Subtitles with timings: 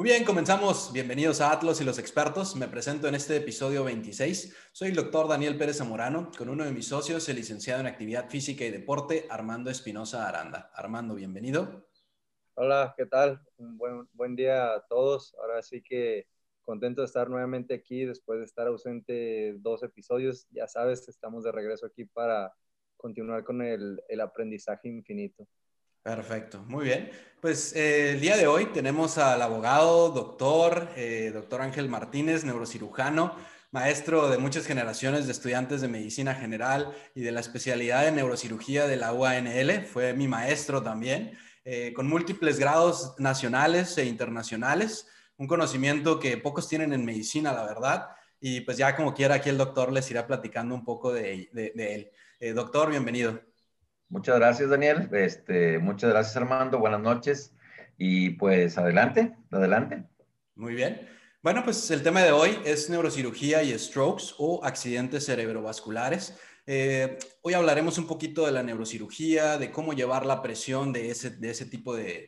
[0.00, 0.94] Muy bien, comenzamos.
[0.94, 2.56] Bienvenidos a Atlas y los expertos.
[2.56, 4.56] Me presento en este episodio 26.
[4.72, 8.30] Soy el doctor Daniel Pérez Zamorano, con uno de mis socios, el licenciado en Actividad
[8.30, 10.70] Física y Deporte, Armando Espinosa Aranda.
[10.74, 11.86] Armando, bienvenido.
[12.54, 13.42] Hola, ¿qué tal?
[13.58, 13.76] Un
[14.14, 15.34] buen, día a todos.
[15.38, 16.28] Ahora sí que
[16.62, 20.46] contento de estar nuevamente aquí después de estar ausente dos episodios.
[20.50, 22.54] Ya sabes, estamos de regreso aquí para
[22.96, 25.46] continuar con el aprendizaje infinito.
[26.02, 27.10] Perfecto, muy bien.
[27.42, 33.36] Pues eh, el día de hoy tenemos al abogado, doctor, eh, doctor Ángel Martínez, neurocirujano,
[33.70, 38.86] maestro de muchas generaciones de estudiantes de medicina general y de la especialidad de neurocirugía
[38.86, 39.84] de la UANL.
[39.84, 46.66] Fue mi maestro también, eh, con múltiples grados nacionales e internacionales, un conocimiento que pocos
[46.66, 48.08] tienen en medicina, la verdad.
[48.40, 51.94] Y pues ya como quiera, aquí el doctor les irá platicando un poco de, de
[51.94, 52.54] él.
[52.54, 53.49] doctor, bienvenido.
[54.10, 55.08] Muchas gracias, Daniel.
[55.12, 56.78] Este, muchas gracias, Armando.
[56.78, 57.54] Buenas noches.
[57.96, 60.04] Y pues adelante, adelante.
[60.56, 61.08] Muy bien.
[61.42, 66.34] Bueno, pues el tema de hoy es neurocirugía y strokes o accidentes cerebrovasculares.
[66.66, 71.30] Eh, hoy hablaremos un poquito de la neurocirugía, de cómo llevar la presión de ese,
[71.30, 72.26] de ese tipo de,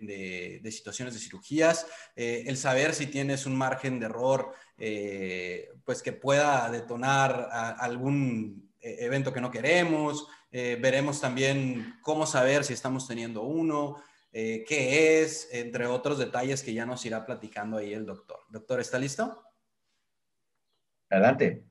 [0.62, 6.02] de, situaciones de cirugías, eh, el saber si tienes un margen de error, eh, pues
[6.02, 7.48] que pueda detonar
[7.78, 13.96] algún evento que no queremos, eh, veremos también cómo saber si estamos teniendo uno,
[14.32, 18.40] eh, qué es, entre otros detalles que ya nos irá platicando ahí el doctor.
[18.50, 19.42] Doctor, ¿está listo?
[21.10, 21.64] Adelante.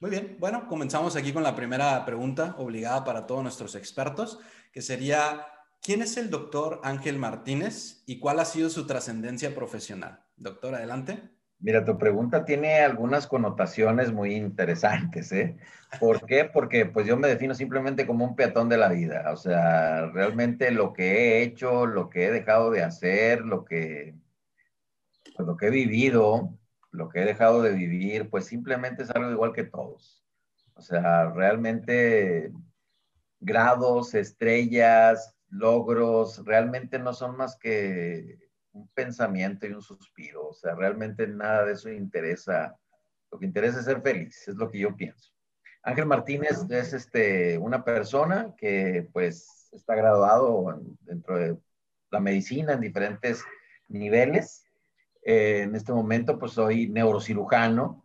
[0.00, 4.40] Muy bien, bueno, comenzamos aquí con la primera pregunta obligada para todos nuestros expertos,
[4.72, 5.46] que sería,
[5.80, 10.24] ¿quién es el doctor Ángel Martínez y cuál ha sido su trascendencia profesional?
[10.36, 11.33] Doctor, adelante.
[11.60, 15.56] Mira, tu pregunta tiene algunas connotaciones muy interesantes, ¿eh?
[15.98, 16.44] ¿Por qué?
[16.44, 20.70] Porque pues yo me defino simplemente como un peatón de la vida, o sea, realmente
[20.72, 24.14] lo que he hecho, lo que he dejado de hacer, lo que,
[25.36, 26.58] pues, lo que he vivido,
[26.90, 30.24] lo que he dejado de vivir, pues simplemente es algo igual que todos.
[30.74, 32.52] O sea, realmente
[33.40, 38.43] grados, estrellas, logros, realmente no son más que
[38.94, 40.48] pensamiento y un suspiro.
[40.48, 42.76] O sea, realmente nada de eso interesa.
[43.30, 45.34] Lo que interesa es ser feliz, es lo que yo pienso.
[45.82, 51.58] Ángel Martínez es este, una persona que pues está graduado dentro de
[52.10, 53.44] la medicina en diferentes
[53.88, 54.64] niveles.
[55.22, 58.04] Eh, en este momento pues soy neurocirujano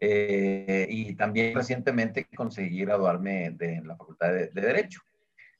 [0.00, 5.00] eh, y también recientemente conseguí graduarme de, en la Facultad de, Derecho.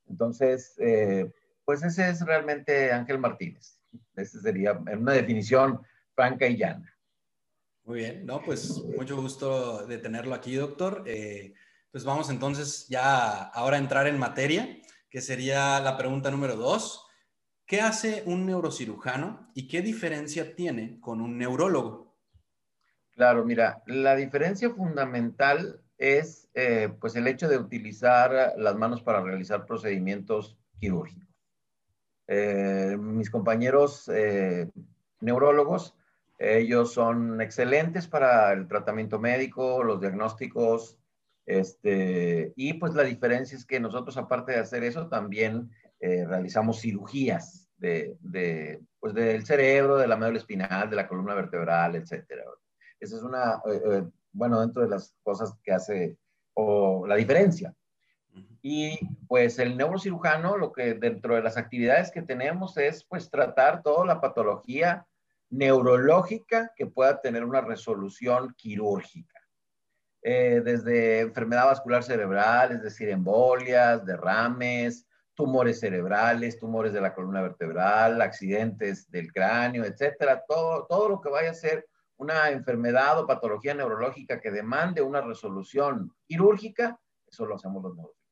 [0.08, 1.32] Entonces, eh,
[1.64, 3.74] pues ese es realmente Ángel Martínez.
[4.16, 5.81] Esa sería una definición
[6.15, 6.94] franca y llana.
[7.84, 11.05] Muy bien, no, pues mucho gusto de tenerlo aquí, doctor.
[11.06, 11.55] Eh,
[11.91, 14.78] pues vamos entonces ya ahora a entrar en materia,
[15.10, 17.06] que sería la pregunta número dos.
[17.66, 22.16] ¿Qué hace un neurocirujano y qué diferencia tiene con un neurólogo?
[23.11, 29.22] Claro, mira, la diferencia fundamental es eh, pues el hecho de utilizar las manos para
[29.22, 31.34] realizar procedimientos quirúrgicos.
[32.27, 34.71] Eh, mis compañeros eh,
[35.21, 35.95] neurólogos,
[36.39, 40.99] ellos son excelentes para el tratamiento médico, los diagnósticos,
[41.47, 45.71] este, y pues la diferencia es que nosotros, aparte de hacer eso, también
[46.01, 51.35] eh, realizamos cirugías de, de, pues del cerebro, de la médula espinal, de la columna
[51.35, 52.45] vertebral, etcétera.
[52.99, 53.61] Esa es una,
[54.33, 56.17] bueno, dentro de las cosas que hace,
[56.55, 57.75] o la diferencia.
[58.62, 63.83] Y pues el neurocirujano, lo que dentro de las actividades que tenemos es pues tratar
[63.83, 65.06] toda la patología
[65.50, 69.41] neurológica que pueda tener una resolución quirúrgica.
[70.23, 77.43] Eh, desde enfermedad vascular cerebral, es decir, embolias, derrames, tumores cerebrales, tumores de la columna
[77.43, 81.87] vertebral, accidentes del cráneo, etcétera, todo, todo lo que vaya a ser
[82.17, 88.24] una enfermedad o patología neurológica que demande una resolución quirúrgica, eso lo hacemos los neurocirujanos.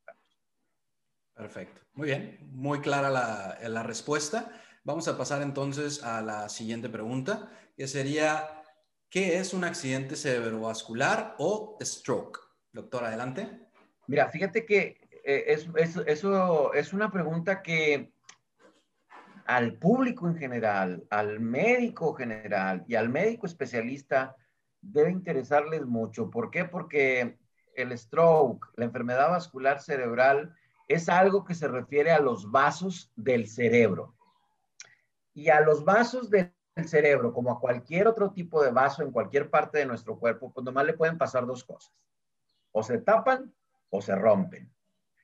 [1.34, 1.80] Perfecto.
[1.94, 2.38] Muy bien.
[2.52, 4.50] Muy clara la, respuesta.
[4.84, 8.62] Vamos a pasar entonces a la siguiente pregunta, que sería,
[9.08, 12.40] ¿qué es un accidente cerebrovascular o stroke?
[12.72, 13.48] Doctor, adelante.
[14.06, 15.68] Mira, fíjate que eh, es,
[16.06, 18.12] eso es una pregunta que
[19.46, 24.36] al público en general, al médico general y al médico especialista
[24.80, 26.30] debe interesarles mucho.
[26.30, 26.64] ¿Por qué?
[26.64, 27.38] Porque
[27.74, 30.54] el stroke, la enfermedad vascular cerebral,
[30.88, 34.14] es algo que se refiere a los vasos del cerebro.
[35.34, 36.52] Y a los vasos del
[36.84, 40.64] cerebro, como a cualquier otro tipo de vaso en cualquier parte de nuestro cuerpo, pues
[40.64, 41.92] nomás le pueden pasar dos cosas.
[42.70, 43.52] O se tapan
[43.90, 44.70] o se rompen.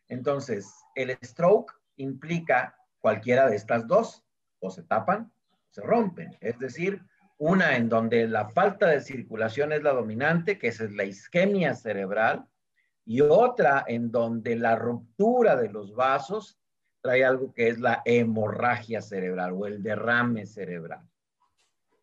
[0.08, 4.24] Entonces, el stroke implica cualquiera de estas dos.
[4.60, 5.30] O se tapan
[5.70, 6.36] o se rompen.
[6.40, 7.02] Es decir,
[7.38, 12.48] Una en donde la falta de circulación es la dominante, que es la isquemia cerebral,
[13.08, 16.60] y otra en donde la ruptura de los vasos
[17.00, 21.08] trae algo que es la hemorragia cerebral o el derrame cerebral.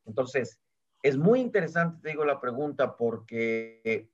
[0.08, 0.60] Entonces,
[1.04, 4.10] es muy interesante, te digo, la pregunta porque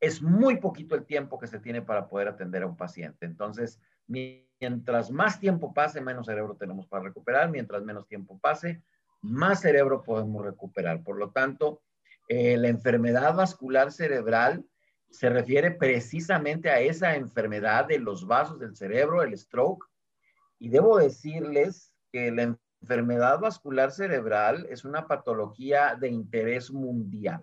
[0.00, 3.24] es muy poquito el tiempo que se tiene para poder atender a un paciente.
[3.24, 7.48] Entonces, mientras más tiempo pase, menos cerebro tenemos para recuperar.
[7.48, 8.82] Mientras menos tiempo pase,
[9.22, 11.00] más cerebro podemos recuperar.
[11.04, 11.80] Por lo tanto,
[12.26, 14.66] eh, la enfermedad vascular cerebral
[15.10, 19.86] se refiere precisamente a esa enfermedad de los vasos del cerebro, el stroke.
[20.58, 27.42] Y debo decirles que la enfermedad vascular cerebral es una patología de interés mundial.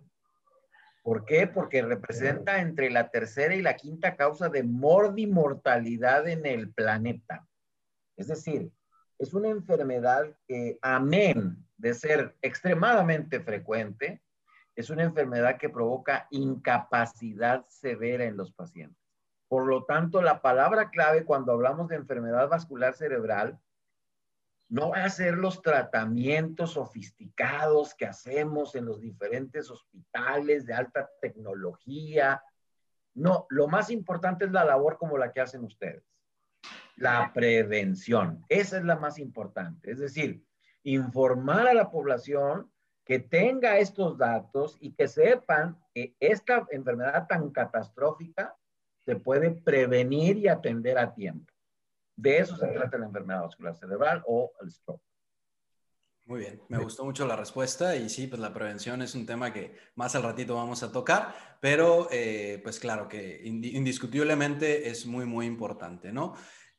[1.04, 1.48] ¿Por qué?
[1.48, 7.48] Porque representa entre la tercera y la quinta causa de mortalidad en el planeta.
[8.18, 8.72] Es decir,
[9.20, 14.22] es una enfermedad que, amén de ser extremadamente frecuente,
[14.75, 19.01] es una enfermedad que provoca incapacidad severa en los pacientes.
[19.48, 23.60] Por lo tanto, la palabra clave cuando hablamos de enfermedad vascular cerebral
[24.68, 31.10] no va a ser los tratamientos sofisticados que hacemos en los diferentes hospitales de alta
[31.21, 32.44] tecnología.
[33.13, 36.04] No, lo más importante es la labor como la que hacen ustedes.
[36.98, 38.44] La prevención.
[38.50, 39.92] Esa es la más importante.
[39.92, 40.44] Es decir,
[40.83, 42.71] informar a la población
[43.06, 48.56] que tenga estos datos y que sepan que esta enfermedad tan catastrófica
[49.06, 51.54] se puede prevenir y atender a tiempo.
[52.18, 55.02] De eso se trata la enfermedad vascular cerebral o el stroke.
[56.25, 59.54] Muy bien, me gustó mucho la respuesta y sí, pues la prevención es un tema
[59.54, 65.25] que más al ratito vamos a tocar, pero eh, pues claro que indiscutiblemente es muy,
[65.25, 66.34] muy importante, ¿no?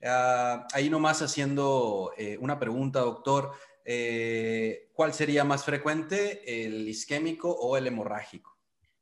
[0.05, 3.53] Ah, ahí nomás haciendo eh, una pregunta, doctor,
[3.87, 8.59] eh, ¿cuál sería más frecuente, el isquémico o el hemorrágico?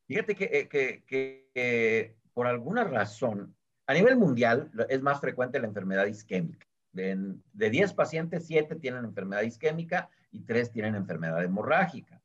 [0.06, 6.66] Fíjate que, que por alguna razón a nivel mundial es más frecuente la enfermedad isquémica.
[6.92, 12.22] De, 10 pacientes, 7 tienen enfermedad isquémica y 3 tienen enfermedad hemorrágica.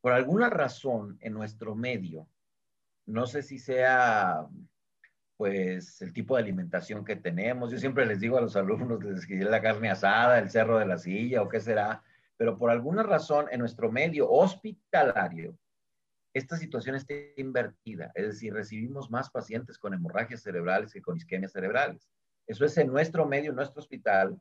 [0.00, 2.28] Por alguna razón en nuestro medio,
[3.06, 4.46] no sé si sea
[5.38, 7.70] pues el tipo de alimentación que tenemos.
[7.70, 10.86] Yo siempre les digo a los alumnos, les que la carne asada, el cerro de
[10.86, 12.02] la silla o qué será,
[12.36, 15.56] pero por alguna razón en nuestro medio hospitalario
[16.34, 21.52] esta situación está invertida, es decir, recibimos más pacientes con hemorragias cerebrales que con isquemias
[21.52, 22.08] cerebrales.
[22.46, 24.38] Eso es en nuestro medio, en nuestro hospital.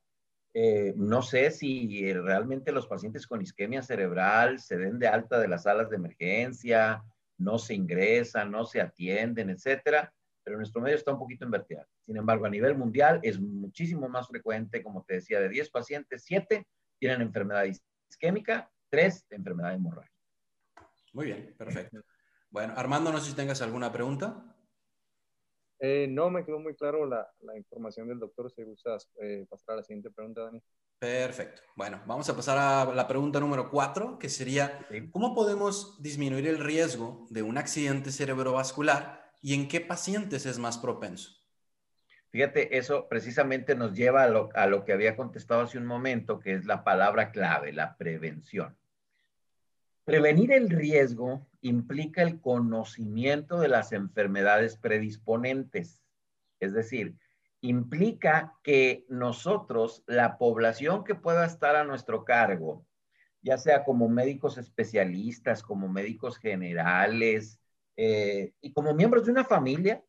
[0.53, 5.47] Eh, no sé si realmente los pacientes con isquemia cerebral se den de alta de
[5.47, 7.03] las salas de emergencia,
[7.37, 10.13] no se ingresan, no se atienden, etcétera,
[10.47, 11.85] pero nuestro medio está un poquito invertido.
[12.05, 16.23] Sin embargo, a nivel mundial es muchísimo más frecuente, como te decía, de 10 pacientes,
[16.23, 16.65] 7
[16.97, 17.65] tienen enfermedad
[18.09, 20.15] isquémica, 3 enfermedad hemorrágica.
[21.11, 22.01] Muy bien, perfecto.
[22.49, 24.55] Bueno, Armando, no sé si tengas alguna pregunta.
[25.79, 27.27] Eh, no, me quedó muy claro la,
[27.57, 28.49] información del doctor.
[28.49, 30.63] Si gustas eh, pasar a la siguiente pregunta, Dani.
[30.97, 31.61] Perfecto.
[31.75, 34.79] Bueno, vamos a pasar a la pregunta número cuatro, que sería,
[35.11, 40.77] ¿cómo podemos disminuir el riesgo de un accidente cerebrovascular y en qué pacientes es más
[40.77, 41.31] propenso?
[42.31, 46.37] Fíjate, eso precisamente nos lleva a lo, a lo que había contestado hace un momento,
[46.41, 48.77] que es la palabra clave, la prevención.
[50.03, 56.03] Prevenir el riesgo implica el conocimiento de las enfermedades predisponentes,
[56.59, 57.15] es decir,
[57.61, 62.85] implica que nosotros, la población que pueda estar a nuestro cargo,
[63.41, 67.61] ya sea como médicos especialistas, como médicos generales
[67.97, 70.03] eh, y como miembros de una familia,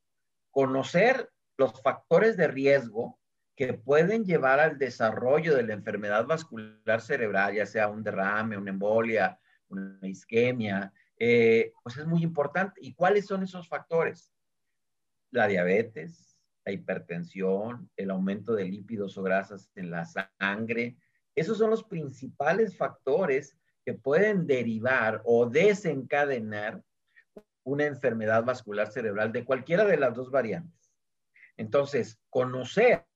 [0.50, 3.18] conocer los factores de riesgo
[3.56, 8.70] que pueden llevar al desarrollo de la enfermedad vascular cerebral, ya sea un derrame, una
[8.70, 12.80] embolia, una isquemia, eh, pues es muy importante.
[12.80, 14.32] ¿Y cuáles son esos factores?
[15.32, 20.96] La diabetes, la hipertensión, el aumento de lípidos o grasas en la sangre.
[21.34, 26.82] Esos son los principales factores que pueden derivar o desencadenar
[27.68, 30.90] una enfermedad vascular cerebral de cualquiera de las dos variantes.
[31.56, 33.06] Entonces, conocer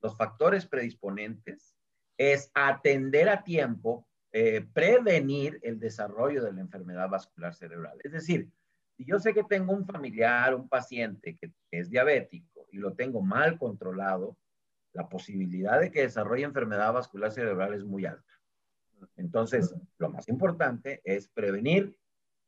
[0.00, 1.76] los factores predisponentes
[2.16, 7.98] es atender a tiempo eh, prevenir el desarrollo de la enfermedad vascular cerebral.
[8.02, 8.50] Es decir,
[8.96, 13.20] si yo sé que tengo un familiar, un paciente que es diabético y lo tengo
[13.20, 14.36] mal controlado,
[14.92, 18.32] la posibilidad de que desarrolle enfermedad vascular cerebral es muy alta.
[19.16, 21.96] Entonces, lo más importante es prevenir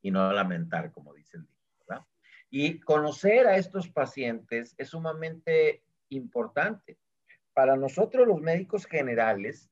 [0.02, 1.56] y no lamentar, como dice el libro,
[1.88, 2.06] ¿verdad?
[2.50, 6.98] Y conocer a estos pacientes es sumamente importante.
[7.52, 9.70] Para nosotros los médicos generales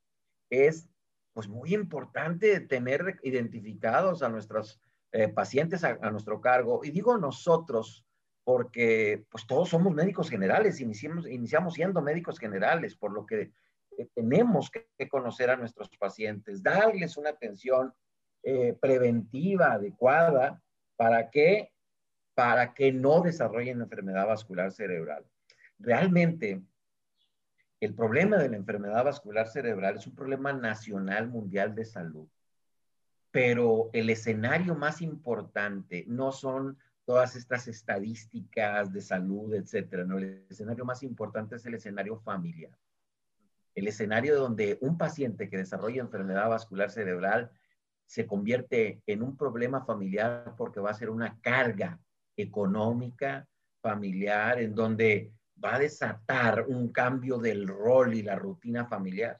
[0.51, 0.89] es
[1.33, 4.81] pues muy importante tener identificados a nuestros
[5.13, 6.81] eh, pacientes a, nuestro cargo.
[6.85, 8.05] Y digo nosotros
[8.45, 13.53] porque pues todos somos médicos generales, iniciamos, iniciamos siendo médicos generales, por lo que
[13.97, 17.95] eh, tenemos que, conocer a nuestros pacientes, darles una atención
[18.43, 20.63] eh, preventiva adecuada
[20.97, 21.73] para que,
[22.35, 25.25] para que no desarrollen enfermedad vascular cerebral.
[25.79, 26.63] Realmente,
[27.81, 32.29] el problema de la enfermedad vascular cerebral es un problema nacional mundial de salud,
[33.31, 40.05] pero el escenario más importante no son todas estas estadísticas de salud, etcétera.
[40.05, 42.73] No, el escenario más importante es el escenario familiar.
[43.75, 47.51] El escenario donde un paciente que desarrolla enfermedad vascular cerebral
[48.09, 52.01] se convierte en un problema familiar porque va a ser una carga
[52.35, 53.47] económica,
[53.83, 55.31] familiar, en donde
[55.63, 59.39] va a desatar un cambio del rol y la rutina familiar.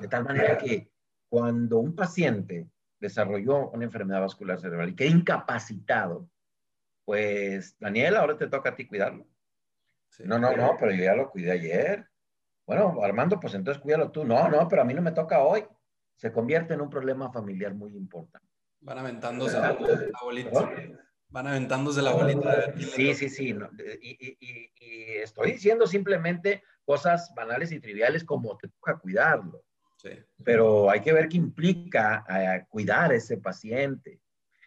[0.00, 0.90] De tal manera que
[1.28, 2.66] cuando un paciente
[2.98, 6.30] desarrolló una enfermedad vascular cerebral y queda incapacitado,
[7.04, 9.26] pues Daniel, ahora te toca a ti cuidarlo.
[10.24, 12.08] no, no, no, pero yo ya lo cuidé ayer.
[12.66, 14.24] Bueno, Armando, pues entonces cuídalo tú.
[14.24, 15.66] No, no, pero a mí no me toca hoy.
[16.22, 18.46] Se convierte en un problema familiar muy importante.
[18.78, 19.72] Van aventándose la,
[20.22, 20.70] bolita.
[21.30, 22.72] Van aventándose la bolita.
[22.78, 23.56] Sí, sí, sí.
[24.00, 29.64] y, estoy diciendo simplemente cosas banales y triviales como te toca cuidarlo.
[29.96, 30.10] Sí.
[30.44, 34.20] Pero hay que ver qué implica eh, cuidar a ese paciente.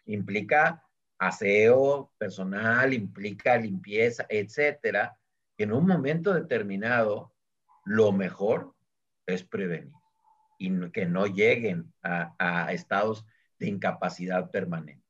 [0.07, 0.83] Implica
[1.19, 5.17] aseo personal, implica limpieza, etcétera.
[5.57, 7.33] En un momento determinado,
[7.85, 8.75] lo mejor
[9.25, 9.93] es prevenir
[10.57, 13.25] y que no lleguen a estados
[13.59, 15.05] de incapacidad permanente.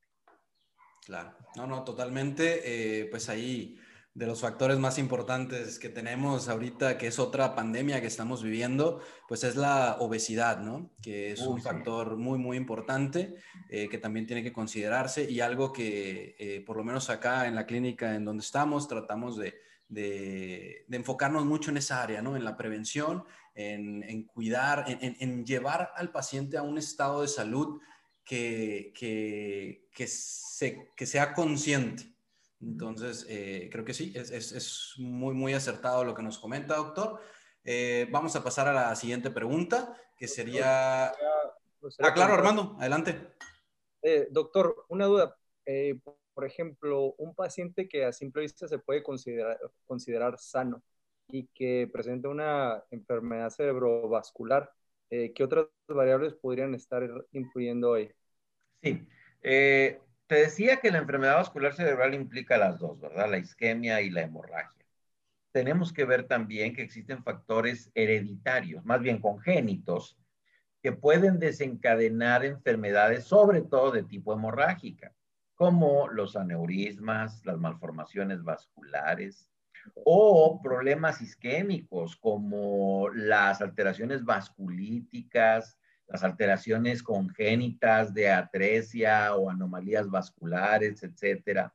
[1.05, 2.61] Claro, no, no, totalmente.
[3.01, 3.77] Eh, pues ahí
[4.15, 9.01] de los factores más importantes que tenemos ahorita, que es otra pandemia que estamos viviendo,
[9.27, 10.89] pues es la obesidad, ¿no?
[11.01, 13.35] Que es un factor muy, muy importante
[13.69, 17.55] eh, que también tiene que considerarse y algo que eh, por lo menos acá en
[17.55, 22.35] la clínica en donde estamos tratamos de, de, enfocarnos mucho en esa área, ¿no?
[22.35, 23.25] En la prevención,
[23.55, 27.81] en, en cuidar, en, en llevar al paciente a un estado de salud
[28.25, 32.13] que, que, que, se, que sea consciente.
[32.61, 36.75] Entonces, eh, creo que sí, es, es, es, muy, muy acertado lo que nos comenta,
[36.75, 37.21] doctor.
[37.63, 41.07] Eh, vamos a pasar a la siguiente pregunta, que sería...
[41.07, 43.35] Ah, claro, Armando, adelante.
[44.01, 45.37] Eh, doctor, una duda.
[46.33, 50.83] por ejemplo, un paciente que a simple vista se puede considerar, considerar sano
[51.27, 54.71] y que presenta una enfermedad cerebrovascular,
[55.09, 58.11] eh, ¿qué otras variables podrían estar influyendo ahí?
[58.81, 59.07] Sí,
[59.41, 63.29] eh, te decía que la enfermedad vascular cerebral implica las dos, ¿verdad?
[63.29, 64.85] La isquemia y la hemorragia.
[65.51, 70.17] Tenemos que ver también que existen factores hereditarios, más bien congénitos,
[70.81, 75.13] que pueden desencadenar enfermedades, sobre todo de tipo hemorrágica,
[75.55, 79.49] como los aneurismas, las malformaciones vasculares,
[79.93, 85.77] o problemas isquémicos como las alteraciones vasculíticas,
[86.07, 91.73] las alteraciones congénitas de atresia o anomalías vasculares, etcétera.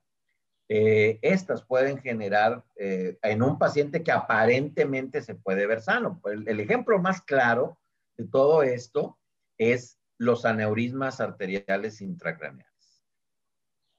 [0.69, 6.21] Eh, estas pueden generar eh, en un paciente que aparentemente se puede ver sano.
[6.25, 7.79] El, el ejemplo más claro
[8.17, 9.19] de todo esto
[9.59, 12.70] es los aneurismas arteriales intracraneales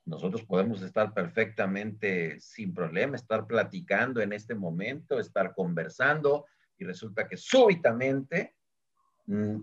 [0.05, 6.45] nosotros podemos estar perfectamente sin problema, estar platicando en este momento, estar conversando
[6.77, 8.55] y resulta que súbitamente
[9.27, 9.57] mm,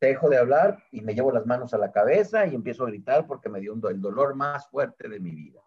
[0.00, 3.26] dejo de hablar y me llevo las manos a la cabeza y empiezo a gritar
[3.26, 5.60] porque me dio el dolor más fuerte de mi vida.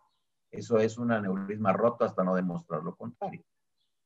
[0.51, 3.43] Eso es un aneurisma roto hasta no demostrar lo contrario.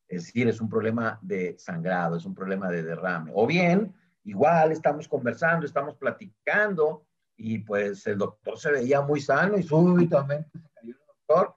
[0.07, 3.31] Es decir, es un problema de sangrado, es un problema de derrame.
[3.35, 3.93] O bien,
[4.23, 7.05] igual estamos conversando, estamos platicando
[7.39, 11.55] y pues el doctor se veía muy sano y súbitamente se cayó el doctor,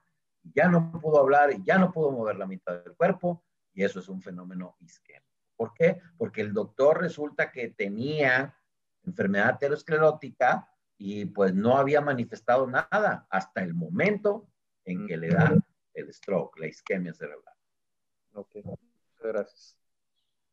[0.54, 3.98] ya no pudo hablar y ya no pudo mover la mitad del cuerpo y eso
[3.98, 5.26] es un fenómeno isquémico.
[5.56, 6.00] ¿Por qué?
[6.16, 8.56] Porque el doctor resulta que tenía
[9.02, 14.48] enfermedad aterosclerótica y pues no había manifestado nada hasta el momento
[14.84, 15.52] en que le da
[15.94, 17.56] el stroke, la isquemia cerebral.
[18.34, 18.56] Ok,
[19.20, 19.81] gracias.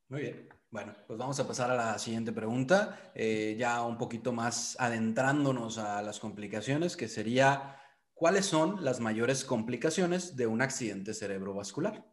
[0.09, 0.49] Muy bien.
[0.71, 5.77] Bueno, pues vamos a pasar a la siguiente pregunta, eh, ya un poquito más adentrándonos
[5.77, 7.75] a las complicaciones, que sería,
[8.15, 12.03] ¿cuáles son las mayores complicaciones de un accidente cerebrovascular?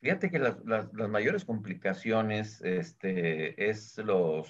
[0.00, 4.48] Fíjate que las, mayores complicaciones este, es los,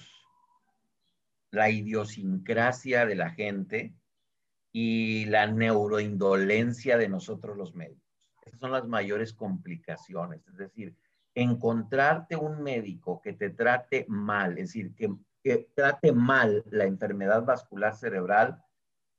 [1.51, 3.93] la idiosincrasia de la gente
[4.71, 8.03] y la neuroindolencia de nosotros los médicos.
[8.45, 10.95] Esas son las mayores complicaciones, es decir,
[11.41, 17.95] encontrarte un médico que te trate mal, es decir, que trate mal la enfermedad vascular
[17.95, 18.61] cerebral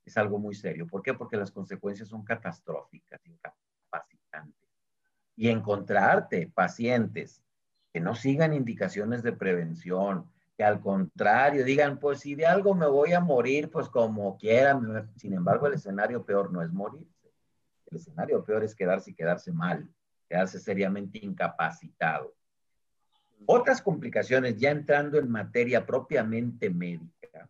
[0.04, 0.86] es algo muy serio.
[0.86, 1.14] ¿Por qué?
[1.14, 4.68] Porque las consecuencias son catastróficas, incapacitantes.
[5.36, 7.44] Y encontrarte pacientes
[7.92, 12.88] que no sigan indicaciones de prevención, que al contrario digan, pues si de algo me
[12.88, 14.80] voy a morir, pues como quiera.
[15.16, 17.32] Sin embargo, el escenario peor no es morirse.
[17.86, 19.88] El escenario peor es quedarse y quedarse mal,
[20.28, 22.34] quedarse seriamente incapacitado.
[23.46, 27.48] Otras complicaciones, ya entrando en materia propiamente médica,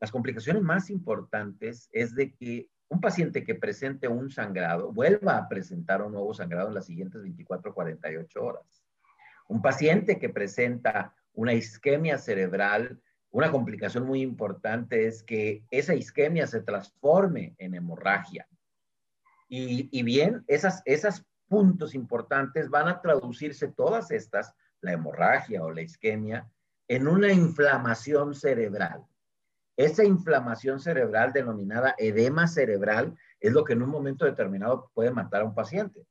[0.00, 5.48] las complicaciones más importantes es de que un paciente que presente un sangrado vuelva a
[5.48, 8.84] presentar un nuevo sangrado en las siguientes 24 48 horas.
[9.48, 16.46] Un paciente que presenta una isquemia cerebral, una complicación muy importante es que esa isquemia
[16.46, 18.46] se transforme en hemorragia.
[19.48, 25.82] Y, bien, esas, esos puntos importantes van a traducirse todas estas, la hemorragia o la
[25.82, 26.50] isquemia,
[26.88, 29.04] en una inflamación cerebral.
[29.76, 35.42] Esa inflamación cerebral denominada edema cerebral es lo que en un momento determinado puede matar
[35.42, 36.06] a un paciente.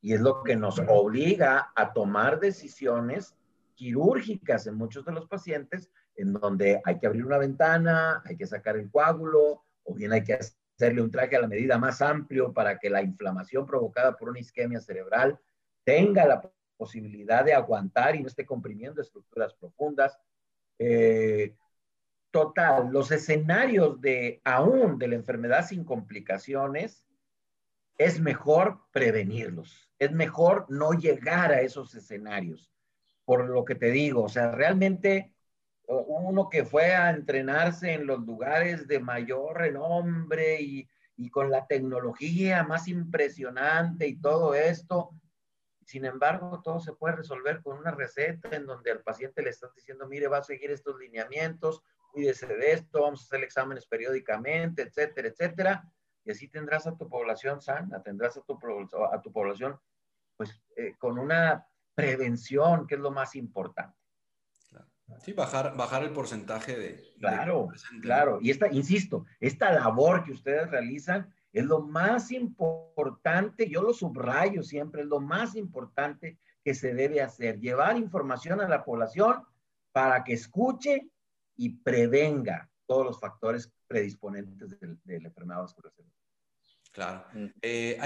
[0.00, 3.36] Y es lo que nos obliga a tomar decisiones
[3.74, 8.46] quirúrgicas en muchos de los pacientes, en donde hay que abrir una ventana, hay que
[8.46, 10.38] sacar el coágulo, o bien hay que
[10.76, 14.40] hacerle un traje a la medida más amplio para que la inflamación provocada por una
[14.40, 15.38] isquemia cerebral
[15.84, 20.18] tenga la posibilidad de aguantar y no esté comprimiendo estructuras profundas.
[20.78, 21.56] Eh,
[22.30, 27.06] total, los escenarios de aún de la enfermedad sin complicaciones,
[27.98, 32.70] es mejor prevenirlos, es mejor no llegar a esos escenarios
[33.24, 35.34] por lo que te digo, o sea, realmente
[35.86, 41.66] uno que fue a entrenarse en los lugares de mayor renombre y, y con la
[41.66, 45.10] tecnología más impresionante y todo esto,
[45.86, 49.72] sin embargo, todo se puede resolver con una receta en donde al paciente le estás
[49.74, 51.80] diciendo, mire, va a seguir estos lineamientos,
[52.12, 55.92] cuídese de esto, vamos a hacer exámenes periódicamente, etcétera, etcétera.
[56.24, 58.58] Y así tendrás a tu población sana, tendrás a tu,
[59.12, 59.78] a tu población,
[60.36, 63.96] pues, eh, con una prevención, que es lo más importante.
[65.22, 67.14] Sí, bajar, bajar el porcentaje de...
[67.18, 67.68] Claro,
[68.02, 68.38] claro.
[68.40, 74.62] Y esta, insisto, esta labor que ustedes realizan es lo más importante, yo lo subrayo
[74.62, 79.44] siempre, es lo más importante que se debe hacer, llevar información a la población
[79.92, 81.08] para que escuche
[81.56, 85.92] y prevenga todos los factores predisponentes de, la enfermedad vascular
[86.92, 87.24] Claro.
[87.34, 87.46] Mm.
[87.60, 87.98] Eh,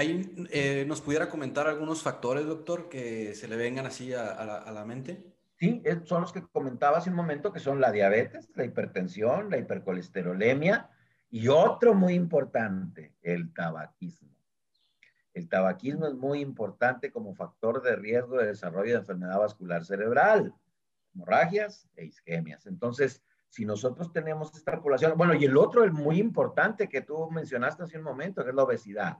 [0.51, 5.33] eh, ¿Nos pudiera comentar algunos factores, doctor, que se le vengan así a, la, mente?
[5.61, 9.59] Sí, son los que comentaba hace un momento, que son la diabetes, la hipertensión, la
[9.59, 10.89] hipercolesterolemia
[11.29, 14.35] y otro muy importante, el tabaquismo.
[15.35, 20.51] El tabaquismo es muy importante como factor de riesgo de desarrollo de enfermedad vascular cerebral,
[21.13, 22.65] hemorragias e isquemias.
[22.65, 27.29] Entonces, si nosotros tenemos esta población, bueno, y el otro, el muy importante que tú
[27.29, 29.19] mencionaste hace un momento, que es la obesidad.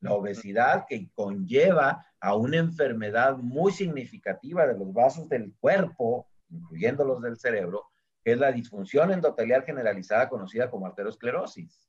[0.00, 7.04] La obesidad que conlleva a una enfermedad muy significativa de los vasos del cuerpo, incluyendo
[7.04, 7.86] los del cerebro,
[8.24, 11.88] que es la disfunción endotelial generalizada conocida como arteriosclerosis.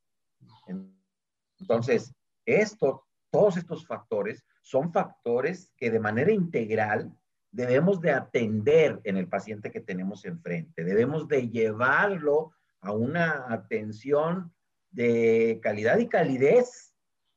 [1.59, 2.13] Entonces,
[2.45, 7.11] esto, todos estos factores son factores que de manera integral
[7.51, 14.53] debemos de atender en el paciente que tenemos enfrente, debemos de llevarlo a una atención
[14.91, 16.86] de calidad y calidez,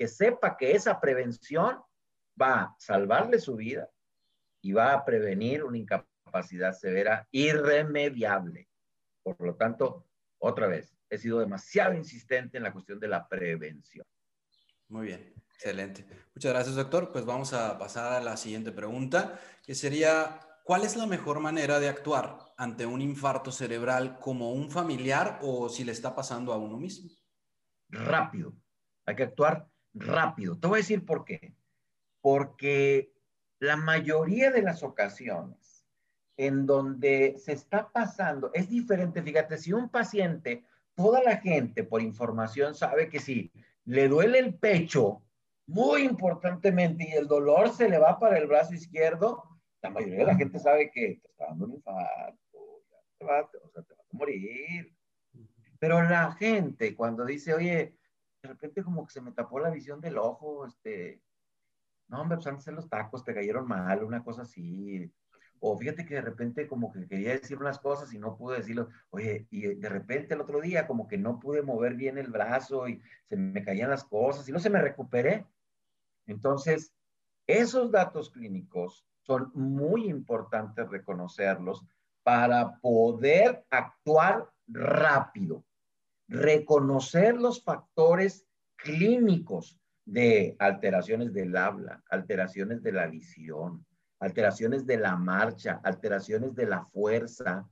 [0.01, 1.79] que sepa que esa prevención
[2.41, 3.91] va a salvarle su vida
[4.63, 8.71] y va a prevenir una incapacidad severa irremediable.
[9.23, 10.09] Por lo tanto,
[10.39, 14.07] otra vez, he sido demasiado insistente en la cuestión de la prevención.
[14.89, 15.35] Muy bien.
[15.53, 16.07] Excelente.
[16.35, 17.13] Muchas gracias, doctor.
[17.13, 21.79] Pues vamos a pasar a la siguiente pregunta, que sería, ¿cuál es la mejor manera
[21.79, 26.57] de actuar ante un infarto cerebral como un familiar o si le está pasando a
[26.57, 27.11] uno mismo?
[27.91, 28.55] Rápido.
[29.05, 30.59] Hay que actuar rápido.
[30.59, 31.55] Te voy a decir por qué.
[32.21, 33.13] Porque
[33.59, 35.87] la mayoría de las ocasiones
[36.37, 39.23] en donde se está pasando es diferente.
[39.23, 43.53] Fíjate, si un paciente, toda la gente por información sabe que si
[43.85, 45.23] le duele el pecho,
[45.67, 49.45] muy importantemente, y el dolor se le va para el brazo izquierdo,
[49.83, 53.43] la mayoría de la gente sabe que te está dando un infarto, ya te va,
[53.43, 54.95] o sea, te vas a morir.
[55.79, 57.95] Pero la gente cuando dice, oye,
[58.43, 61.21] de repente como que se me tapó la visión del ojo, este,
[62.09, 65.13] no, hombre, pues antes de los tacos te cayeron mal, una cosa así.
[65.61, 68.89] O fíjate que de repente como que quería decir unas cosas y no pude decirlo.
[69.11, 72.89] Oye, y de repente el otro día como que no pude mover bien el brazo
[72.89, 75.47] y se me caían las cosas y no se me recuperé.
[76.27, 76.95] Entonces,
[77.47, 81.85] esos datos clínicos son muy importantes reconocerlos
[82.23, 85.65] para poder actuar rápido,
[86.31, 93.85] reconocer los factores clínicos de alteraciones del habla, alteraciones de la visión,
[94.21, 97.69] alteraciones de la marcha, alteraciones de la fuerza,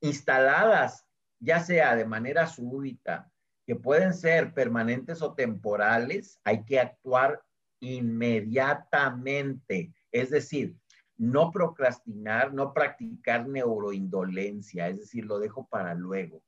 [0.00, 1.06] instaladas
[1.40, 3.32] ya sea de manera súbita,
[3.66, 7.42] que pueden ser permanentes o temporales, hay que actuar
[7.80, 9.92] inmediatamente.
[10.12, 10.76] Es decir,
[11.16, 16.42] no procrastinar, no practicar neuroindolencia, es decir, lo dejo para luego.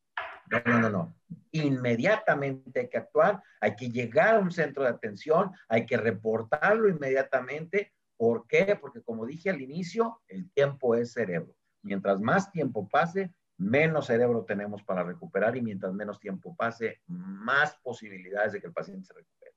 [0.50, 1.14] No, no, no.
[1.52, 6.88] Inmediatamente hay que actuar, hay que llegar a un centro de atención, hay que reportarlo
[6.88, 7.92] inmediatamente.
[8.16, 8.76] ¿Por qué?
[8.81, 11.55] Porque como dije al inicio, el tiempo es cerebro.
[11.83, 17.76] Mientras más tiempo pase, menos cerebro tenemos para recuperar y mientras menos tiempo pase, más
[17.83, 19.52] posibilidades de que el paciente se recupere.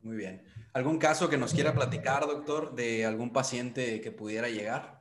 [0.00, 0.42] Muy bien.
[0.72, 4.97] ¿Algún caso que nos quiera platicar, doctor, de algún paciente que pudiera llegar?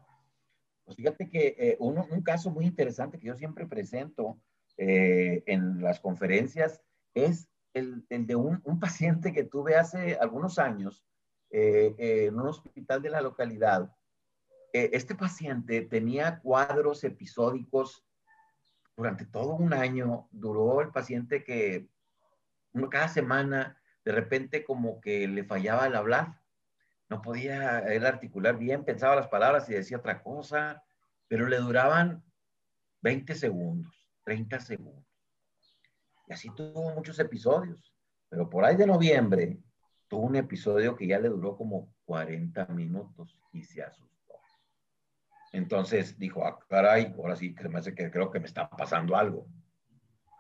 [0.96, 4.40] Fíjate que eh, un caso muy interesante que yo siempre presento
[4.78, 6.82] eh, en las conferencias
[7.14, 11.04] es el, de un, paciente que tuve hace algunos años
[11.52, 13.92] eh, en un hospital de la localidad.
[14.74, 18.06] este paciente tenía cuadros episódicos
[18.96, 20.28] durante todo un año.
[20.32, 21.88] Duró el paciente que
[22.90, 26.40] cada semana de repente como que le fallaba el hablar,
[27.10, 30.84] no podía él articular bien, pensaba las palabras y decía otra cosa,
[31.28, 32.24] pero le duraban
[33.02, 33.94] 20 segundos,
[34.24, 35.06] 30 segundos.
[36.28, 37.94] Y así tuvo muchos episodios,
[38.30, 39.60] pero por ahí de noviembre
[40.08, 44.08] tuvo un episodio que ya le duró como 40 minutos y se asustó.
[45.54, 49.48] Entonces dijo, ah, caray, ahora sí creo que me está pasando algo.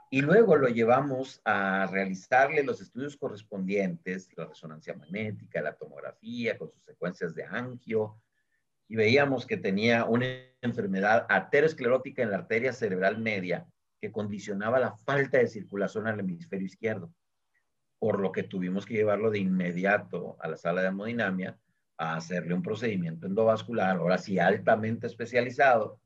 [0.10, 6.72] Y luego lo llevamos a realizarle los estudios correspondientes, la resonancia magnética, la tomografía, con
[6.72, 8.22] sus secuencias de angio,
[8.88, 10.26] y veíamos que tenía una
[10.62, 13.68] enfermedad aterosclerótica en la arteria cerebral media
[14.00, 17.12] que condicionaba la falta de circulación al hemisferio izquierdo,
[18.00, 21.60] por lo que tuvimos que llevarlo de inmediato a la sala de hemodinamia
[21.98, 26.00] a hacerle un procedimiento endovascular, ahora sí altamente especializado,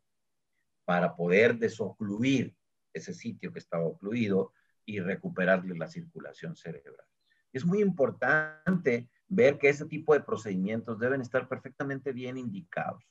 [0.85, 2.55] para poder desocluir
[2.93, 4.53] ese sitio que estaba ocluido
[4.85, 7.05] y recuperarle la circulación cerebral.
[7.53, 13.03] Es muy importante ver que ese tipo de procedimientos deben estar perfectamente bien indicados.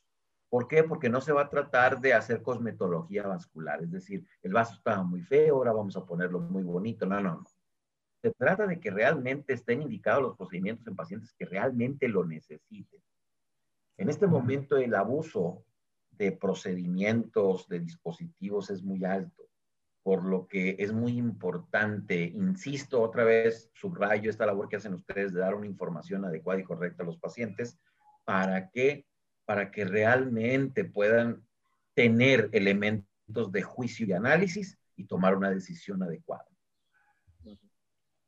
[0.49, 0.83] ¿Por qué?
[0.83, 5.03] Porque no se va a tratar de hacer cosmetología vascular, es decir, el vaso estaba
[5.03, 7.07] muy feo, ahora vamos a ponerlo muy bonito.
[7.07, 7.45] No, no, no.
[8.21, 13.01] Se trata de que realmente estén indicados los procedimientos en pacientes que realmente lo necesiten.
[13.97, 15.64] En este momento el abuso
[16.11, 19.50] de procedimientos, de dispositivos es muy alto
[20.03, 25.33] por lo que es muy importante, insisto otra vez, subrayo esta labor que hacen ustedes
[25.33, 27.79] de dar una información adecuada y correcta a los pacientes
[28.25, 29.07] para que,
[29.45, 31.45] para que realmente puedan
[31.95, 36.47] tener elementos de juicio y análisis y tomar una decisión adecuada.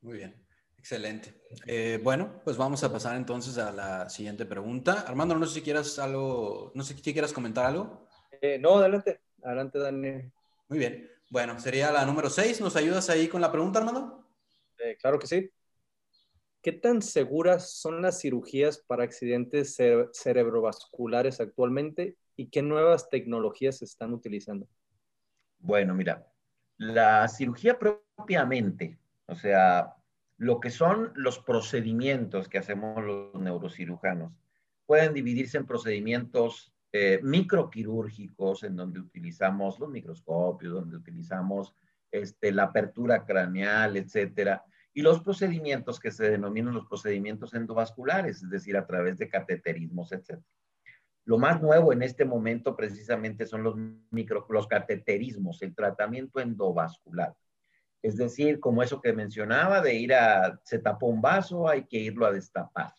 [0.02, 0.34] Muy bien,
[0.76, 1.40] excelente.
[1.66, 5.04] Eh, bueno, pues vamos a pasar entonces a la siguiente pregunta.
[5.06, 8.08] Armando, no sé si quieras algo, no sé si quieras comentar algo.
[8.40, 10.32] Eh, no, adelante, adelante, Daniel.
[10.68, 11.08] Muy bien.
[11.32, 12.60] Bueno, sería la número 6.
[12.60, 14.22] ¿Nos ayudas ahí con la pregunta, Armando?
[14.78, 15.50] Eh, claro que sí.
[16.60, 19.78] ¿Qué tan seguras son las cirugías para accidentes
[20.12, 24.68] cerebrovasculares actualmente y qué nuevas tecnologías se están utilizando?
[25.58, 26.30] Bueno, mira,
[26.76, 29.96] la cirugía propiamente, o sea,
[30.36, 34.34] lo que son los procedimientos que hacemos los neurocirujanos,
[34.84, 41.74] pueden dividirse en procedimientos eh, microquirúrgicos en donde utilizamos los microscopios, donde utilizamos
[42.10, 48.50] este, la apertura craneal, etcétera, y los procedimientos que se denominan los procedimientos endovasculares, es
[48.50, 50.44] decir, a través de cateterismos, etcétera.
[51.24, 53.76] Lo más nuevo en este momento precisamente son los,
[54.10, 57.34] micro, los cateterismos, el tratamiento endovascular.
[58.02, 61.98] Es decir, como eso que mencionaba, de ir a, se tapó un vaso, hay que
[61.98, 62.94] irlo a destapar,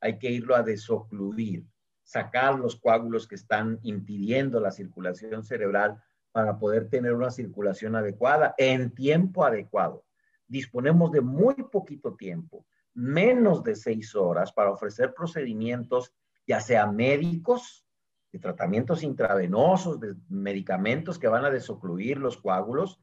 [0.00, 1.64] hay que irlo a desocluir,
[2.06, 8.54] sacar los coágulos que están impidiendo la circulación cerebral para poder tener una circulación adecuada
[8.58, 10.04] en tiempo adecuado.
[10.46, 12.64] Disponemos de muy poquito tiempo,
[12.94, 16.14] menos de seis horas, para ofrecer procedimientos,
[16.46, 17.84] ya sea médicos,
[18.32, 23.00] de tratamientos intravenosos, de medicamentos que van a desocluir los coágulos,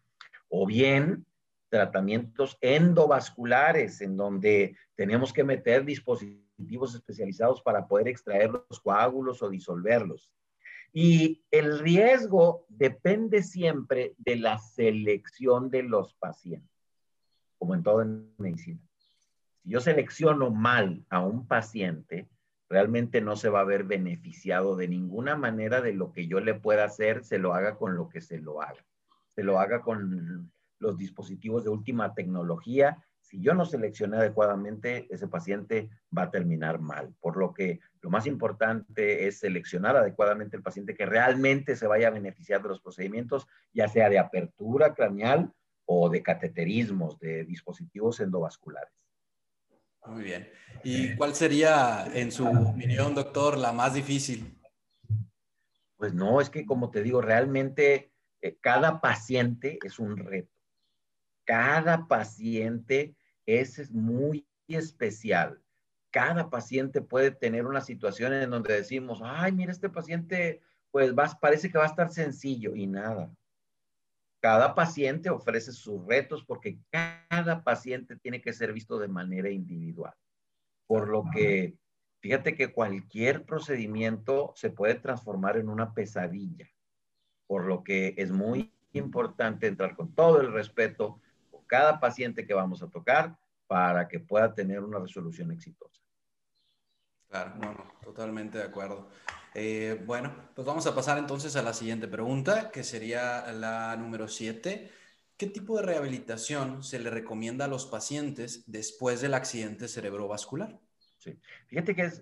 [0.48, 1.26] o bien
[1.68, 6.43] tratamientos endovasculares, en donde tenemos que meter dispositivos
[6.96, 10.32] especializados para poder extraer los coágulos o disolverlos.
[10.92, 16.70] Y el riesgo depende siempre de la selección de los pacientes,
[17.58, 18.80] como en todo en medicina.
[19.64, 22.30] Si yo selecciono mal a un paciente,
[22.70, 26.54] realmente no se va a ver beneficiado de ninguna manera de lo que yo le
[26.54, 28.86] pueda hacer, se lo haga con lo que se lo haga.
[29.36, 33.04] Se lo haga con los dispositivos de última tecnología.
[33.34, 37.16] Si yo no seleccioné adecuadamente, ese paciente va a terminar mal.
[37.20, 42.10] Por lo que lo más importante es seleccionar adecuadamente el paciente que realmente se vaya
[42.10, 45.52] a beneficiar de los procedimientos, ya sea de apertura craneal
[45.86, 48.94] o de cateterismos, de dispositivos endovasculares.
[50.06, 50.48] Muy bien.
[50.84, 54.62] ¿Y cuál sería, en su opinión, doctor, la más difícil?
[55.98, 60.54] Pues no, es que como te digo, realmente eh, cada paciente es un reto.
[61.46, 65.62] Cada paciente es muy especial.
[66.12, 71.72] Cada paciente puede tener una situación en donde decimos, ay, mira, este paciente, pues parece
[71.72, 73.34] que va a estar sencillo y nada.
[74.40, 80.14] Cada paciente ofrece sus retos porque cada paciente tiene que ser visto de manera individual.
[80.86, 81.78] Por lo que,
[82.20, 86.70] fíjate que cualquier procedimiento se puede transformar en una pesadilla.
[87.48, 91.22] Por lo que es muy importante entrar con todo el respeto
[91.74, 96.04] cada paciente que vamos a tocar para que pueda tener una resolución exitosa.
[97.28, 99.10] Claro, no, no, totalmente de acuerdo.
[99.56, 104.28] Eh, bueno, pues vamos a pasar entonces a la siguiente pregunta, que sería la número
[104.28, 104.92] 7.
[105.36, 110.80] ¿Qué tipo de rehabilitación se le recomienda a los pacientes después del accidente cerebrovascular?
[111.18, 111.40] Sí.
[111.66, 112.22] Fíjate que es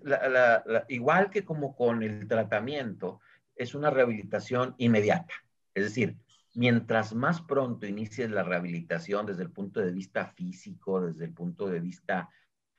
[0.88, 3.20] igual que como con el tratamiento,
[3.58, 5.34] es una rehabilitación inmediata.
[5.74, 6.16] Es decir,
[6.54, 11.68] mientras más pronto inicies la rehabilitación desde el punto de vista físico, desde el punto
[11.68, 12.30] de vista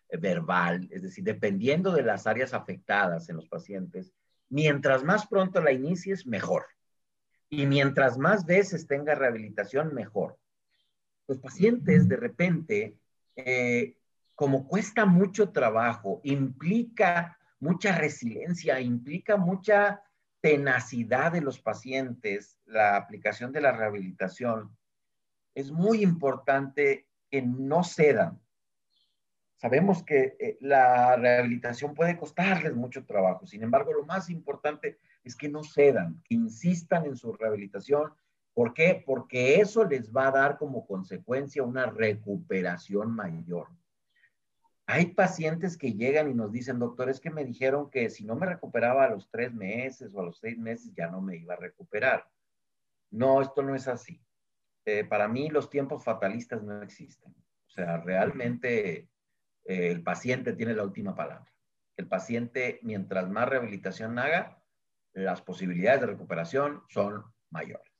[0.09, 4.13] eh, verbal, es decir, dependiendo de las áreas afectadas en los pacientes,
[4.51, 6.67] mientras más pronto la inicies, mejor.
[7.49, 10.39] Y mientras más veces tenga rehabilitación, mejor.
[11.29, 12.97] Los pacientes de repente,
[13.37, 13.97] eh,
[14.35, 20.03] como cuesta mucho trabajo, implica mucha resiliencia, implica mucha
[20.42, 24.76] tenacidad de los pacientes, la aplicación de la rehabilitación,
[25.55, 28.42] es muy importante que no cedan,
[29.62, 35.37] Sabemos que eh, la rehabilitación puede costarles mucho trabajo, sin embargo, lo más importante es
[35.37, 38.12] que no cedan, que insistan en su rehabilitación.
[38.55, 39.05] ¿Por qué?
[39.07, 43.68] Porque eso les va a dar como consecuencia una recuperación mayor.
[44.87, 48.35] Hay pacientes que llegan y nos dicen, doctor, es que me dijeron que si no
[48.35, 51.55] me recuperaba a los tres meses o a los seis meses ya no me iba
[51.55, 52.29] a recuperar.
[53.11, 54.21] No, esto no es así.
[54.85, 57.33] Eh, para mí los tiempos fatalistas no existen.
[57.66, 59.09] O sea, realmente
[59.64, 61.53] el paciente tiene la última palabra.
[61.97, 64.62] El paciente, mientras más rehabilitación haga,
[65.12, 67.92] las posibilidades de recuperación son mayores.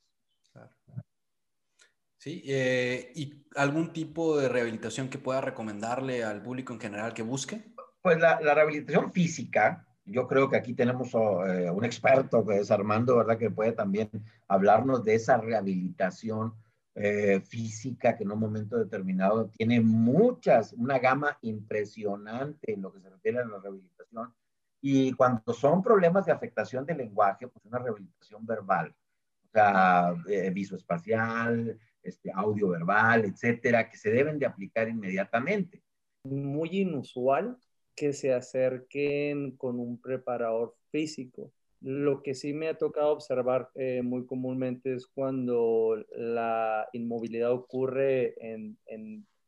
[2.23, 7.21] Sí, eh, ¿y algún tipo de rehabilitación que pueda recomendarle al público en general que
[7.21, 7.65] busque?
[8.01, 13.17] Pues la, rehabilitación física, yo creo que aquí tenemos eh, un experto que es Armando,
[13.17, 13.37] ¿verdad?
[13.37, 14.09] Que puede también
[14.47, 16.53] hablarnos de esa rehabilitación
[16.95, 23.01] eh, física que en un momento determinado tiene muchas, una gama impresionante en lo que
[23.01, 24.33] se refiere a la rehabilitación.
[24.79, 28.95] Y cuando son problemas de afectación del lenguaje, pues una rehabilitación verbal,
[29.43, 35.81] o sea, eh, visoespacial, este, audio verbal, etcétera, que se deben de aplicar inmediatamente.
[36.23, 37.57] Muy inusual
[37.95, 41.51] que se acerquen con un preparador físico
[41.83, 48.35] lo que sí me ha tocado observar eh, muy comúnmente es cuando la inmovilidad ocurre
[48.39, 48.77] en,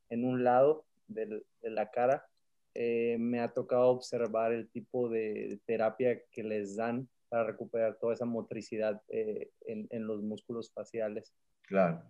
[0.09, 2.27] un lado de la cara.
[2.73, 8.13] Eh, me ha tocado observar el tipo de terapia que les dan para recuperar toda
[8.13, 11.33] esa motricidad eh, en, los músculos faciales.
[11.61, 12.03] Claro.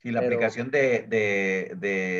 [0.00, 1.76] Sí, la aplicación de,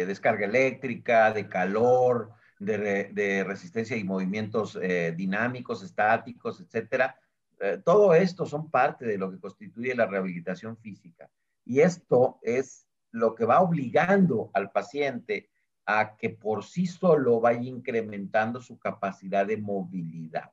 [0.06, 7.18] descarga eléctrica, de calor, de, resistencia y movimientos eh, dinámicos, estáticos, etcétera.
[7.60, 11.30] Eh, todo esto son parte de lo que constituye la rehabilitación física.
[11.64, 15.50] Y esto es lo que va obligando al paciente
[15.86, 20.50] a que por sí solo vaya incrementando su capacidad de movilidad.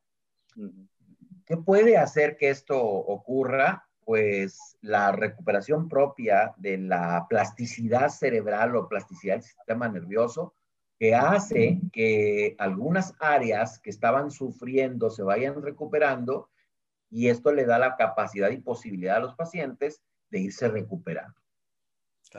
[1.45, 3.87] ¿Qué puede hacer que esto ocurra?
[4.05, 10.53] Pues la recuperación propia de la plasticidad cerebral o plasticidad del sistema nervioso,
[10.97, 16.49] que hace que algunas áreas que estaban sufriendo se vayan recuperando
[17.09, 21.35] y esto le da la capacidad y posibilidad a los pacientes de irse recuperando.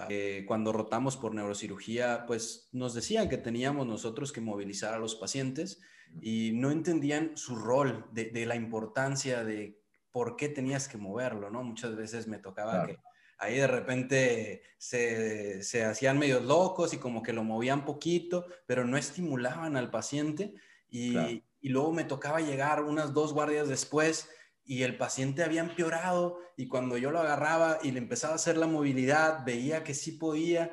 [0.09, 5.14] Eh, cuando rotamos por neurocirugía, pues nos decían que teníamos nosotros que movilizar a los
[5.14, 5.81] pacientes
[6.20, 9.81] y no entendían su rol de, la importancia de
[10.16, 11.62] por qué tenías que moverlo, ¿no?
[11.62, 12.98] Muchas veces me tocaba que
[13.37, 18.87] ahí de repente se, se, hacían medios locos y como que lo movían poquito, pero
[18.87, 20.55] no estimulaban al paciente
[20.88, 24.31] y, y luego me tocaba llegar unas dos guardias después
[24.64, 28.57] y el paciente había empeorado y cuando yo lo agarraba y le empezaba a hacer
[28.57, 30.72] la movilidad, veía que sí podía,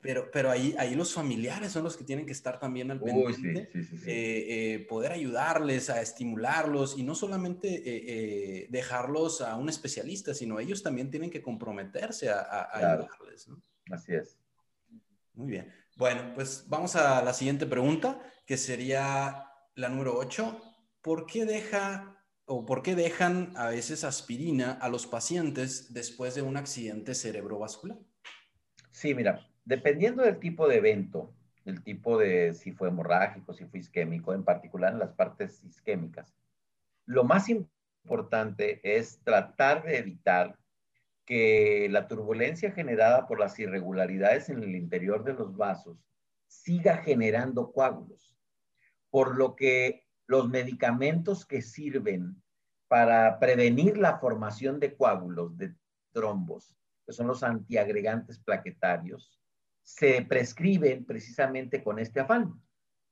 [0.00, 3.70] pero, pero ahí, ahí los familiares son los que tienen que estar también al pendiente,
[4.06, 10.60] eh, eh, poder ayudarles, a estimularlos y no solamente eh, dejarlos a un especialista, sino
[10.60, 13.48] ellos también tienen que comprometerse a, ayudarles.
[13.90, 14.38] Así es.
[15.34, 15.72] Muy bien.
[15.96, 20.62] Bueno, pues vamos a la siguiente pregunta, que sería la número 8.
[21.02, 26.42] ¿Por qué deja o por qué dejan a veces aspirina a los pacientes después de
[26.42, 27.98] un accidente cerebrovascular?
[28.90, 31.30] Sí, mira, dependiendo del tipo de evento,
[31.66, 36.34] el tipo de si fue hemorrágico, si fue isquémico, en particular en las partes isquémicas,
[37.04, 40.56] lo más importante es tratar de evitar
[41.26, 46.02] que la turbulencia generada por las irregularidades en el interior de los vasos
[46.46, 48.34] siga generando coágulos,
[49.10, 52.42] por lo que los medicamentos que sirven
[52.86, 55.74] para prevenir la formación de coágulos, de
[56.12, 59.37] trombos, que son los antiagregantes plaquetarios,
[59.88, 62.60] se prescriben precisamente con este afán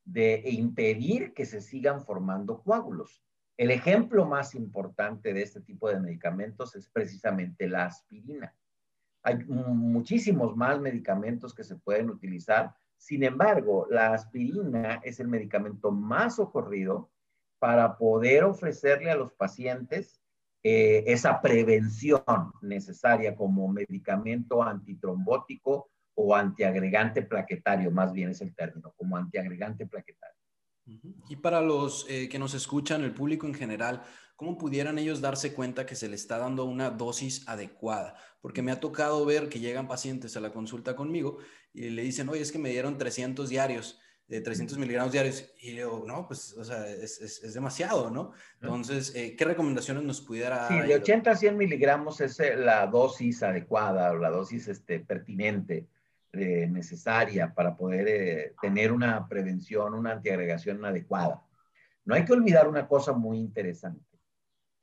[0.04, 3.24] de impedir que se sigan formando coágulos.
[3.56, 8.54] El ejemplo más importante de este tipo de medicamentos es precisamente la aspirina.
[9.22, 12.74] Hay muchísimos más medicamentos que se pueden utilizar.
[12.98, 17.10] Sin embargo, la aspirina es el medicamento más ocurrido
[17.58, 20.20] para poder ofrecerle a los pacientes
[20.62, 22.22] eh, esa prevención
[22.60, 30.34] necesaria como medicamento antitrombótico o antiagregante plaquetario, más bien es el término, como antiagregante plaquetario.
[31.28, 34.02] Y para los eh, que nos escuchan, el público en general,
[34.36, 38.14] ¿cómo pudieran ellos darse cuenta que se le está dando una dosis adecuada?
[38.40, 41.38] Porque me ha tocado ver que llegan pacientes a la consulta conmigo
[41.74, 45.52] y le dicen, oye, es que me dieron 300 diarios, de 300 miligramos diarios.
[45.60, 48.32] Y le digo, no, pues, o sea, es, es, demasiado, ¿no?
[48.60, 52.86] Entonces, eh, ¿qué recomendaciones nos pudiera Sí, de 80 a 100 miligramos es eh, la
[52.86, 55.86] dosis adecuada o la dosis este, pertinente
[56.38, 61.42] eh, necesaria para poder eh, tener una prevención, una antiagregación adecuada.
[62.04, 64.04] No hay que olvidar una cosa muy interesante.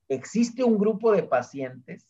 [0.09, 2.07] Existe un grupo de pacientes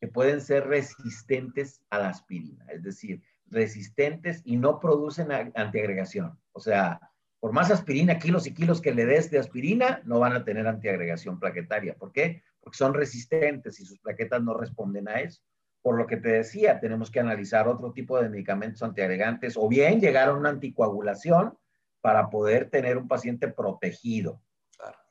[0.00, 6.38] que pueden ser resistentes a la aspirina, es decir, resistentes y no producen antiagregación.
[6.52, 7.00] O sea,
[7.38, 10.66] por más aspirina, kilos y kilos que le des de aspirina, no van a tener
[10.66, 11.94] antiagregación plaquetaria.
[11.94, 12.42] ¿Por qué?
[12.60, 15.42] Porque son resistentes y sus plaquetas no responden a eso
[15.82, 20.00] por lo que te decía, tenemos que analizar otro tipo de medicamentos antiagregantes o bien
[20.00, 21.58] llegar a una anticoagulación
[22.00, 24.40] para poder tener un paciente protegido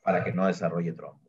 [0.02, 1.22] para que no desarrolle trombos.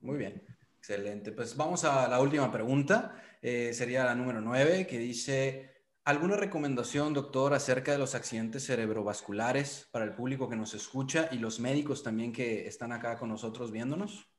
[0.00, 0.42] Muy bien,
[0.76, 1.32] excelente.
[1.32, 3.16] Pues vamos a la última pregunta.
[3.40, 5.72] Eh, sería la número nueve, que dice,
[6.04, 11.38] ¿alguna recomendación, doctor, acerca de los accidentes cerebrovasculares para el público que nos escucha y
[11.38, 14.30] los médicos también que están acá con nosotros viéndonos?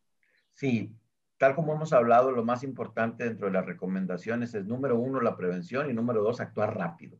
[0.54, 0.96] Sí,
[1.38, 5.36] tal como hemos hablado, lo más importante dentro de las recomendaciones es, número uno, la
[5.36, 7.20] prevención y número dos, actuar rápido.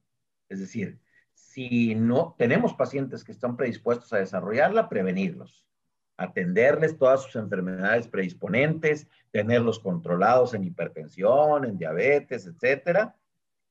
[0.50, 1.00] Es decir,
[1.34, 5.66] si no tenemos pacientes que están predispuestos a desarrollarla, prevenirlos,
[6.18, 13.16] atenderles todas sus enfermedades predisponentes, tenerlos controlados en hipertensión, en diabetes, etcétera.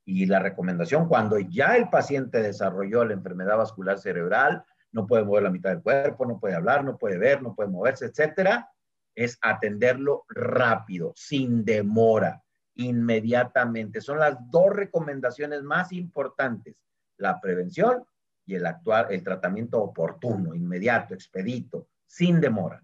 [0.05, 5.45] Y la recomendación, cuando ya el paciente desarrolló la enfermedad vascular cerebral, no puede mover
[5.45, 8.71] la mitad del cuerpo, no puede hablar, no puede ver, no puede moverse, etcétera,
[9.15, 12.43] es atenderlo rápido, sin demora,
[12.75, 14.01] inmediatamente.
[14.01, 16.77] Son las dos recomendaciones más importantes,
[17.17, 18.05] la prevención
[18.47, 22.83] y el actuar, el tratamiento oportuno, inmediato, expedito, sin demora.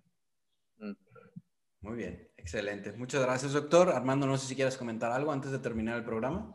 [1.83, 2.93] Muy bien, excelente.
[2.93, 3.88] Muchas gracias, doctor.
[3.88, 6.55] Armando, no sé si quieres comentar algo antes de terminar el programa.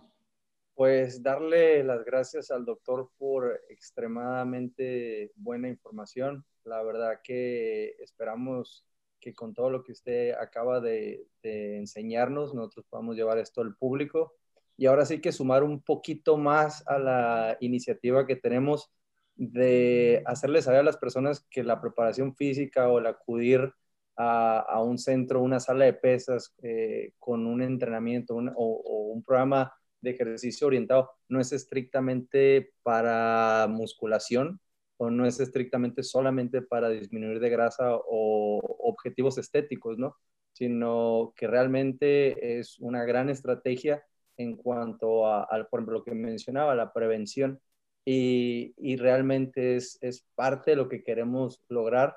[0.75, 6.45] Pues darle las gracias al doctor por extremadamente buena información.
[6.63, 8.85] La verdad que esperamos
[9.33, 14.33] con todo lo que usted acaba de, enseñarnos, nosotros podamos llevar esto al público.
[14.77, 18.91] Y ahora sí que sumar un poquito más a la iniciativa que tenemos
[19.35, 23.73] de hacerles saber a las personas que la preparación física o el acudir
[24.17, 30.11] a, un centro, una sala de pesas eh, con un entrenamiento o, un programa de
[30.11, 34.59] ejercicio orientado no es estrictamente para musculación,
[34.97, 40.15] o no es estrictamente solamente para disminuir de grasa o objetivos estéticos, ¿no?
[40.53, 44.03] Sino que realmente es una gran estrategia
[44.37, 47.59] en cuanto a, por ejemplo, lo que mencionaba, la prevención.
[48.05, 52.15] Y, y realmente es, es, parte de lo que queremos lograr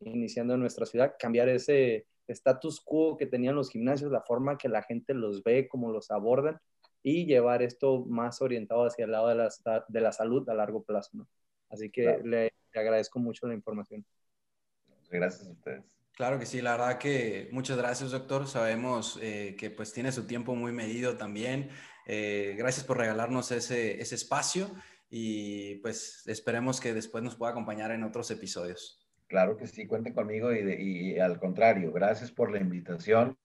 [0.00, 4.68] iniciando en nuestra ciudad, cambiar ese status quo que tenían los gimnasios, la forma que
[4.68, 6.58] la gente los ve, cómo los abordan
[7.02, 9.48] y llevar esto más orientado hacia el lado de la,
[9.88, 11.10] de la salud a largo plazo.
[11.14, 11.28] ¿no?
[11.68, 14.04] Así que le, te agradezco mucho la información.
[15.10, 15.84] Gracias a ustedes.
[16.12, 18.46] Claro que sí, la verdad que muchas gracias, doctor.
[18.46, 21.68] Sabemos eh, que pues tiene su tiempo muy medido también.
[22.06, 24.70] Eh, gracias por regalarnos ese, ese espacio
[25.10, 29.06] y pues esperemos que después nos pueda acompañar en otros episodios.
[29.26, 33.36] Claro que sí, cuente conmigo y, y al contrario, gracias por la invitación.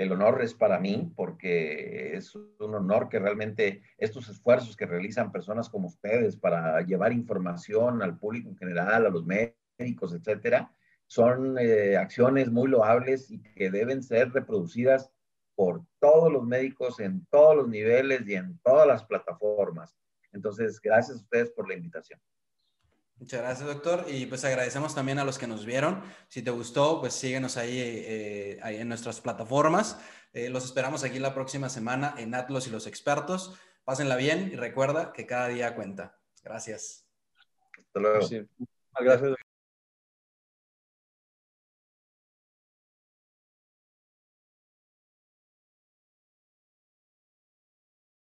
[0.00, 5.30] El honor es para mí porque es un honor que realmente estos esfuerzos que realizan
[5.30, 10.72] personas como ustedes para llevar información al público en general, a los médicos, etcétera,
[11.06, 15.12] son eh, acciones muy loables y que deben ser reproducidas
[15.54, 19.98] por todos los médicos en todos los niveles y en todas las plataformas.
[20.32, 22.18] Entonces, gracias a ustedes por la invitación.
[23.20, 24.06] Muchas gracias, doctor.
[24.08, 26.02] Y pues agradecemos también a los que nos vieron.
[26.28, 30.00] Si te gustó, pues síguenos ahí, eh, ahí en nuestras plataformas.
[30.32, 33.60] Eh, los esperamos aquí la próxima semana en Atlos y los expertos.
[33.84, 36.18] Pásenla bien y recuerda que cada día cuenta.
[36.42, 37.06] Gracias.
[37.78, 38.26] Hasta luego.
[38.98, 39.49] Gracias.